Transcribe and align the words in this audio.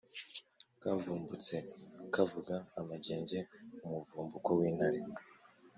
Kavumbutse 0.81 1.55
kavuga 2.13 2.55
amangenge-Umuvumbuko 2.79 4.49
w'intare. 4.57 4.99